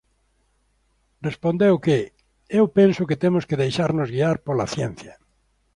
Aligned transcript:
Respondeu 1.27 1.73
que 1.85 1.97
"Eu 2.59 2.65
penso 2.77 3.01
que 3.09 3.21
temos 3.23 3.43
que 3.49 3.59
deixarnos 3.63 4.11
guiar 4.15 4.37
pola 4.45 4.71
ciencia. 4.75 5.13